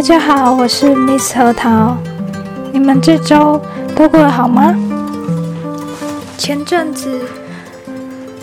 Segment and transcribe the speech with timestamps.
[0.00, 1.94] 大家好，我是 Miss 核桃。
[2.72, 3.60] 你们这周
[3.94, 4.74] 都过得好吗？
[6.38, 7.20] 前阵子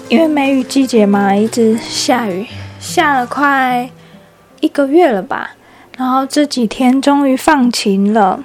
[0.07, 2.45] 因为梅雨季节嘛，一直下雨，
[2.79, 3.89] 下了快
[4.59, 5.55] 一个月了吧。
[5.97, 8.43] 然后这几天终于放晴了。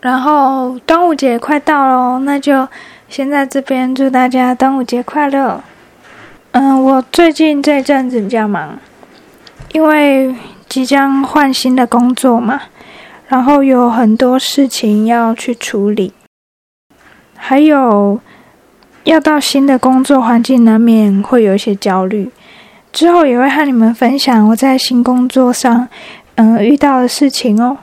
[0.00, 2.66] 然后端午节快到喽，那就
[3.06, 5.62] 先在这边祝大家端午节快乐。
[6.52, 8.78] 嗯，我最近这阵子比较忙，
[9.72, 10.34] 因为。
[10.70, 12.60] 即将换新的工作嘛，
[13.26, 16.12] 然后有很多事情要去处理，
[17.36, 18.20] 还有
[19.02, 22.30] 要到新的工作环境，难免会有一些焦虑。
[22.92, 25.88] 之后也会和你们分享我在新工作上，
[26.36, 27.78] 嗯，遇到的事情哦。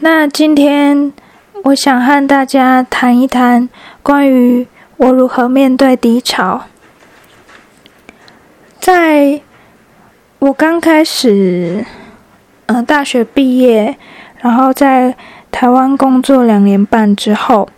[0.00, 1.12] 那今天
[1.64, 3.68] 我想和大家谈一谈
[4.02, 4.66] 关于
[4.96, 6.62] 我如何面对低潮，
[8.80, 9.42] 在。
[10.46, 11.84] 我刚开始，
[12.66, 13.96] 嗯，大学毕业，
[14.38, 15.12] 然后在
[15.50, 17.68] 台湾工作两年半之后，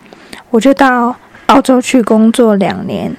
[0.50, 1.16] 我就到
[1.46, 3.16] 澳洲去工作两年，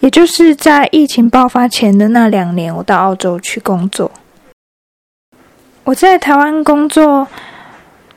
[0.00, 4.10] 也就是在疫情爆发前的那两年，我到澳洲去工作。
[5.84, 7.26] 我在台湾工作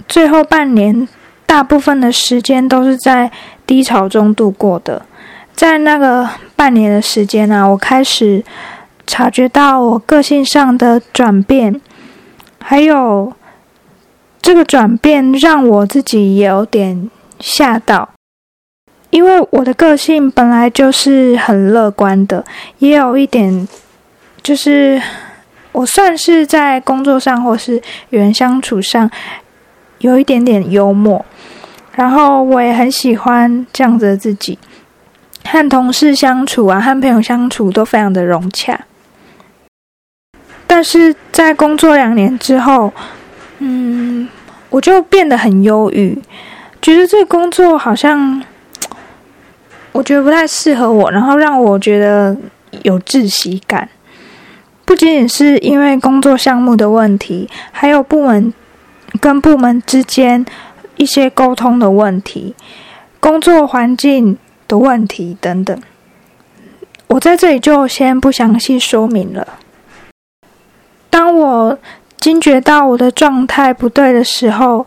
[0.10, 1.08] 最后半年，
[1.45, 3.32] 大部分的时间都是在
[3.66, 5.06] 低潮中度过的。
[5.54, 8.44] 在那个半年的时间呢，我开始。
[9.08, 11.80] 察觉到我个性上的转变，
[12.59, 13.31] 还有
[14.42, 18.09] 这个转变让我自己有点吓到，
[19.09, 22.44] 因为我的个性本来就是很乐观的，
[22.80, 23.67] 也有一点
[24.42, 25.02] 就是
[25.72, 29.09] 我算是在工作上或是与人相处上
[30.00, 31.23] 有一点点幽默，
[31.94, 34.58] 然后我也很喜欢这样子的自己，
[35.43, 38.80] 和同事相处啊，和朋友相处都非常的融洽。
[40.75, 42.91] 但是在工作两年之后，
[43.59, 44.27] 嗯，
[44.69, 46.21] 我就变得很忧郁，
[46.81, 48.43] 觉得这个工作好像，
[49.93, 52.36] 我觉得不太适合我，然后让我觉得
[52.81, 53.87] 有窒息感。
[54.83, 58.53] 不仅仅是因为工作项目的问题，还有部门
[59.21, 60.45] 跟部门之间
[60.97, 62.53] 一些沟通的问题、
[63.21, 64.37] 工作环境
[64.67, 65.81] 的问题等等。
[67.07, 69.47] 我在这里就先不详细说明了。
[71.15, 71.80] 当我
[72.17, 74.86] 惊觉到我的状态不对的时候，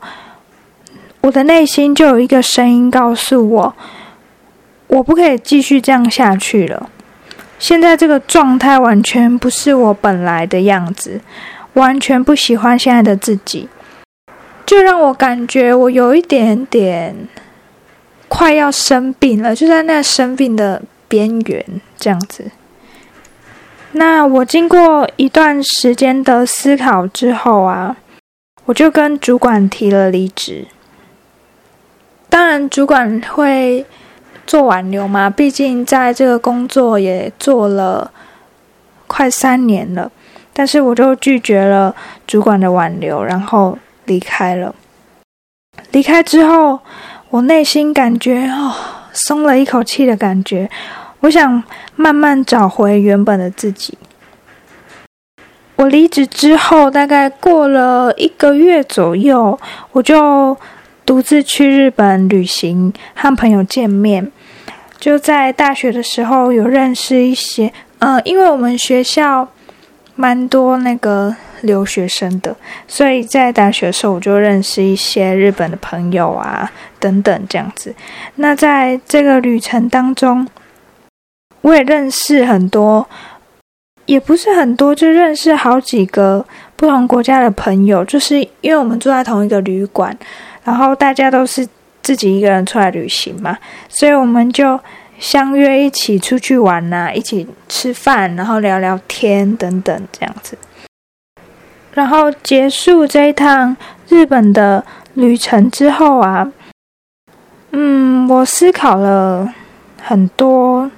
[1.22, 3.74] 我的内心就有一个声音告诉我：
[4.88, 6.90] 我不可以继续这样下去了。
[7.58, 11.18] 现在这个状态完全不是我本来的样子，
[11.72, 13.66] 完全不喜欢现在的自己，
[14.66, 17.16] 就让我感觉我有一点点
[18.28, 21.64] 快要生病了，就在那生病的边缘，
[21.98, 22.50] 这样子。
[23.92, 27.96] 那我经过一段时间的思考之后啊，
[28.66, 30.66] 我就跟主管提了离职。
[32.28, 33.86] 当然，主管会
[34.46, 38.10] 做挽留嘛，毕竟在这个工作也做了
[39.06, 40.12] 快三年了。
[40.52, 41.94] 但是，我就拒绝了
[42.26, 44.74] 主管的挽留，然后离开了。
[45.92, 46.80] 离开之后，
[47.30, 48.74] 我内心感觉哦，
[49.12, 50.70] 松了一口气的感觉。
[51.20, 51.62] 我想
[51.96, 53.96] 慢慢找回原本的自己。
[55.76, 59.58] 我离职之后，大概过了一个月左右，
[59.92, 60.56] 我就
[61.06, 64.30] 独自去日本旅行，和朋友见面。
[64.98, 69.48] 就在大学的时候，有认识一些，呃，因为我们学校
[70.16, 72.56] 蛮多那个留学生的，
[72.88, 76.68] 所以在大学的时候，我就认识一些日本的朋友啊，
[76.98, 77.94] 等等这样子。
[78.34, 80.48] 那在这个旅程当中，
[81.60, 83.06] 我也认识很多，
[84.06, 86.44] 也不是很多，就认识好几个
[86.76, 88.04] 不同国家的朋友。
[88.04, 90.16] 就是因为我们住在同一个旅馆，
[90.64, 91.66] 然后大家都是
[92.02, 94.78] 自己一个人出来旅行嘛，所以我们就
[95.18, 100.56] 相约一起出去玩呐，一起吃饭，然后聊聊天等等这样子。
[101.92, 103.76] 然后结束这一趟
[104.08, 104.84] 日本的
[105.14, 106.52] 旅程之后啊，
[107.72, 109.52] 嗯，我思考了
[110.00, 110.88] 很多。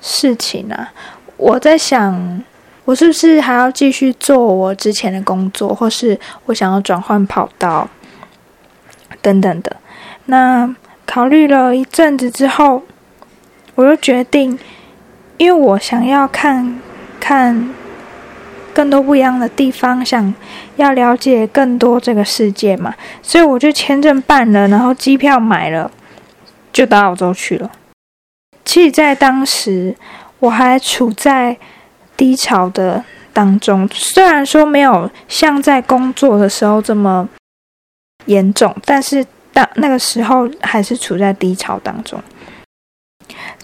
[0.00, 0.92] 事情啊，
[1.36, 2.42] 我在想，
[2.84, 7.88] 我是不是还要继续做我之前的工作，或是我想要转换跑道
[9.20, 9.76] 等等的。
[10.26, 10.74] 那
[11.06, 12.82] 考虑了一阵子之后，
[13.74, 14.58] 我又决定，
[15.36, 16.80] 因为我想要看
[17.18, 17.74] 看
[18.72, 20.32] 更多不一样的地方，想
[20.76, 25.90] 要了解更多这个世界嘛，所以我就签证办了，然后机票买了，
[26.72, 27.70] 就到澳洲去了。
[28.64, 29.96] 其实，在当时，
[30.38, 31.56] 我还处在
[32.16, 37.28] 低潮的当中，虽然说没有像在工作的时候这么
[38.26, 42.22] 严重，但是当那个时候还是处在低潮当中。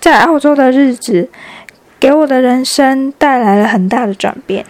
[0.01, 1.29] 在澳洲的日子，
[1.99, 4.65] 给我的人生带来了很大的转变。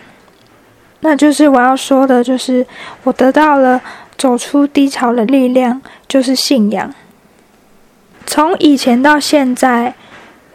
[1.00, 2.66] 那就是我要说的，就是
[3.04, 3.80] 我得到了
[4.16, 6.92] 走出低潮的力量，就是信仰。
[8.26, 9.94] 从以前到现在，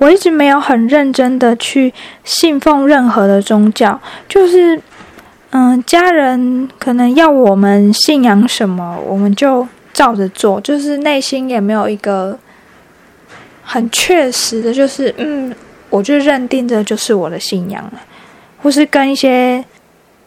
[0.02, 1.94] 我一直没有很认真的去
[2.24, 4.82] 信奉任何的宗教，就是
[5.52, 12.38] 嗯，家人可能要我们信仰什么，我们就照着做，就是内心也没有一个。
[13.64, 15.56] 很确实的，就是嗯，
[15.90, 17.94] 我就认定这就是我的信仰了，
[18.62, 19.64] 或是跟一些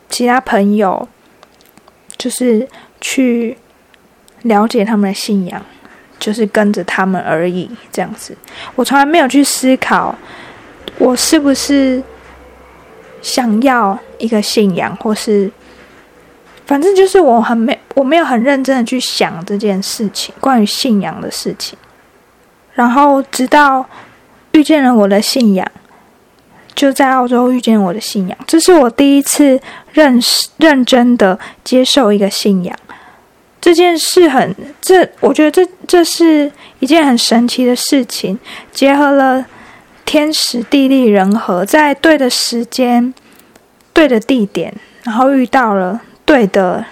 [0.09, 1.07] 其他朋友，
[2.17, 2.67] 就是
[3.03, 3.59] 去
[4.43, 5.61] 了解他们的信仰，
[6.25, 8.35] 就是跟着他们而已，这样子。
[8.75, 10.17] 我从来没有去思考，
[10.97, 12.03] 我是不是
[13.21, 15.51] 想要一个信仰，或是
[16.65, 21.79] 反正就是我很没，我没有很认真的去想这件事情，关于信仰的事情。
[22.73, 23.85] 然后，直到
[24.53, 25.71] 遇见了我的信仰，
[26.75, 28.39] 就在澳洲遇见我的信仰。
[28.47, 29.61] 这是我第一次
[29.93, 32.75] 认识、认真的接受一个信仰。
[33.65, 38.39] 这件事很，这我觉得这这是一件很神奇的事情，
[38.71, 39.47] 结合了
[40.05, 43.15] 天时地利人和，在对的时间、
[43.95, 44.75] 对的地点，
[45.05, 46.85] 然后遇到了对的。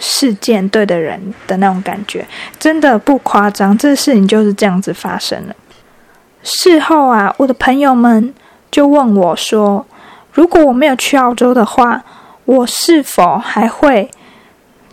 [0.00, 2.24] 事件对的人的那种感觉，
[2.56, 3.76] 真的不夸张。
[3.76, 5.56] 这事情就是这样子发生了。
[6.44, 8.32] 事后啊，我的朋友们
[8.70, 9.84] 就问我说
[10.32, 12.04] ：“如果我没有去澳洲的话，
[12.44, 14.08] 我是否还会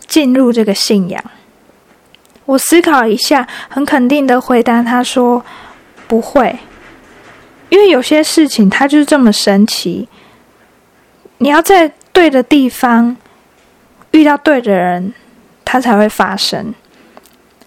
[0.06, 1.22] 进入这个信仰？”
[2.46, 5.44] 我思考一下，很肯定的回答他说
[6.06, 6.58] ：“不会，
[7.68, 10.08] 因为有些事情它就是这么神奇，
[11.38, 13.16] 你要在对的地方。”
[14.12, 15.12] 遇到对的人，
[15.62, 16.74] 它才会发生。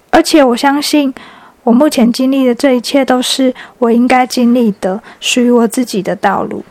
[0.10, 1.14] 而且我相信，
[1.62, 6.66] 我目前经历的这一切都是我应该经历的，属于我自己的道路。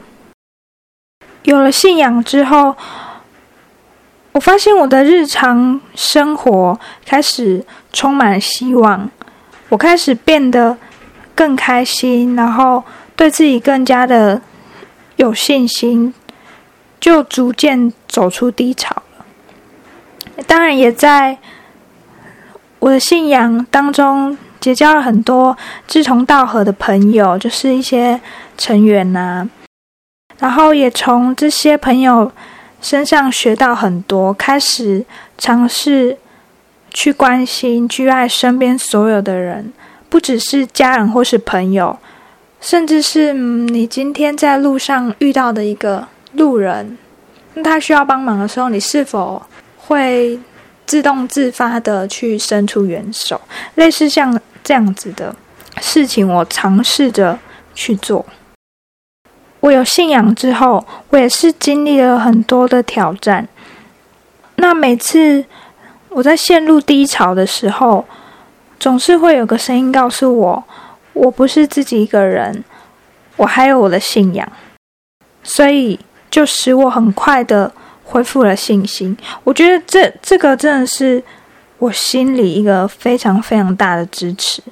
[1.45, 2.75] 有了信仰之后，
[4.39, 9.11] 我发现我的日常生活开始充满希望，
[9.69, 10.77] 我开始变得
[11.35, 12.85] 更开心，然后
[13.17, 14.41] 对自己更加的
[15.17, 16.15] 有信心，
[17.01, 19.03] 就逐渐走出低潮。
[20.47, 21.37] 当然，也在
[22.79, 25.59] 我的信仰当中结交了很多
[25.89, 28.21] 志同道合的朋友，就是一些
[28.57, 29.51] 成员呐。
[30.39, 32.31] 然后也从这些朋友
[32.81, 35.05] 身上学到很多，开始
[35.37, 36.17] 尝试
[36.91, 39.73] 去关心、去爱身边所有的人，
[40.09, 41.99] 不只是家人或是朋友，
[42.61, 46.97] 甚至是你今天在路上遇到的一个路人，
[47.55, 49.43] 那他需要帮忙的时候，你是否？
[49.77, 50.39] 会
[50.85, 53.41] 自动自发的去伸出援手，
[53.77, 55.35] 类似像这样子的
[55.81, 57.39] 事情，我尝试着
[57.75, 58.27] 去做。
[59.69, 63.47] 我有信仰之后，我也是经历了很多的挑战。
[64.57, 65.45] 那每次
[66.09, 68.07] 我在陷入低潮的时候，
[68.81, 70.65] 总是会有个声音告诉我，
[71.13, 72.65] 我不是自己一个人，
[73.37, 74.51] 我还有我的信仰，
[75.43, 77.71] 所以就使我很快的。
[78.11, 81.23] 恢复了信心，我觉得这这个真的是
[81.77, 84.63] 我心里一个非常非常大的支持。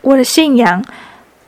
[0.00, 0.82] 我的信仰，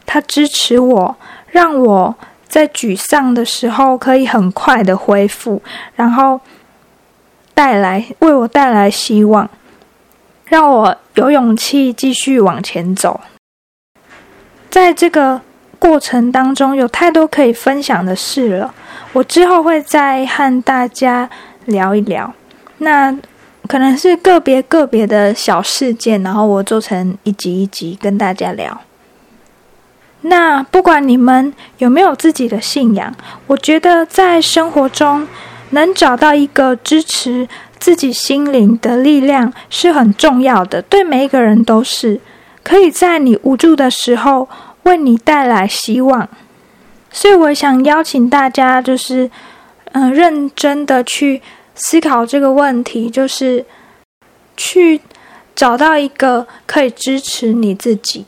[0.05, 1.17] 它支持我，
[1.53, 2.15] 让我
[2.51, 5.63] 在沮丧的时候可以很快的恢复，
[5.95, 6.41] 然后
[7.55, 9.49] 带来为我带来希望，
[10.47, 13.21] 让我有勇气继续往前走。
[14.69, 15.41] 在这个
[15.79, 18.75] 过程当中，有太多可以分享的事了。
[19.13, 21.31] 我之后会再和大家
[21.67, 22.35] 聊一聊，
[22.79, 23.17] 那
[23.69, 28.81] 可能是个别个别的小事件，然后我做成一集一集跟大家聊。
[30.23, 33.15] 那不管你们有没有自己的信仰，
[33.47, 35.27] 我觉得在生活中
[35.71, 37.49] 能找到一个支持
[37.79, 42.21] 自己心灵的力量是很重要的，对每一个人都是
[42.63, 44.49] 可以在你无助的时候
[44.83, 46.29] 为你带来希望。
[47.11, 49.31] 所以，我想邀请大家，就是，
[49.93, 51.41] 嗯，认真的去
[51.75, 53.65] 思考这个问题，就是
[54.57, 55.01] 去
[55.57, 58.27] 找到一个可以支持你自己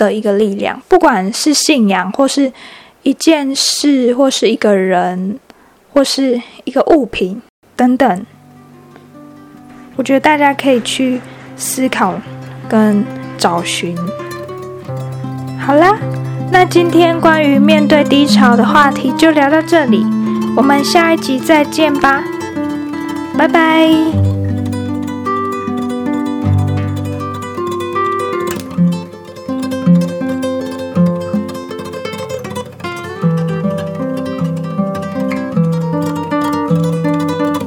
[0.00, 2.50] 的一个力量，不管是信仰，或是
[3.02, 5.38] 一件事，或是一个人，
[5.92, 7.42] 或是一个物品
[7.76, 8.26] 等等。
[9.96, 11.20] 我觉得大家可以去
[11.54, 12.18] 思考
[12.66, 13.04] 跟
[13.36, 13.94] 找寻。
[15.58, 15.98] 好啦。
[16.52, 20.04] 那今天关于面对低潮的话题就聊到这里，
[20.56, 22.24] 我们下一集再见吧，
[23.38, 24.39] 拜拜。